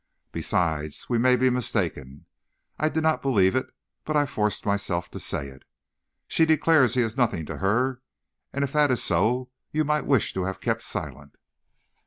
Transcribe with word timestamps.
Besides, 0.31 1.09
we 1.09 1.19
may 1.19 1.35
be 1.35 1.51
mistaken.' 1.51 2.25
I 2.79 2.89
did 2.89 3.03
not 3.03 3.21
believe 3.21 3.55
it, 3.55 3.67
but 4.03 4.17
I 4.17 4.25
forced 4.25 4.65
myself 4.65 5.11
to 5.11 5.19
say 5.19 5.47
it. 5.49 5.61
'She 6.27 6.43
declares 6.43 6.95
he 6.95 7.01
is 7.01 7.15
nothing 7.17 7.45
to 7.45 7.57
her, 7.57 8.01
and 8.51 8.63
if 8.63 8.73
that 8.73 8.89
is 8.89 9.03
so, 9.03 9.51
you 9.71 9.83
might 9.85 10.07
wish 10.07 10.33
to 10.33 10.45
have 10.45 10.59
kept 10.59 10.81
silent.' 10.81 11.35